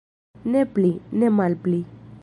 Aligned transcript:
Ne 0.51 0.61
pli, 0.77 0.89
ne 1.21 1.25
malpli. 1.37 1.79